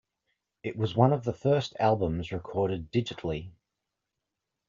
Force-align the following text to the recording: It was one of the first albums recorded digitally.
It 0.63 0.75
was 0.75 0.95
one 0.95 1.13
of 1.13 1.25
the 1.25 1.31
first 1.31 1.75
albums 1.79 2.31
recorded 2.31 2.91
digitally. 2.91 3.51